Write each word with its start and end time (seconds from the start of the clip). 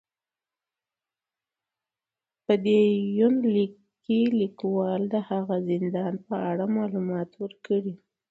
په 2.45 2.53
دې 2.65 2.81
يونليک 3.19 3.73
کې 4.05 4.19
ليکوال 4.39 5.01
د 5.13 5.15
هغه 5.29 5.55
زندان 5.69 6.13
په 6.27 6.35
اړه 6.49 6.65
معلومات 6.77 7.29
ور 7.37 7.53
کړي 7.65 7.93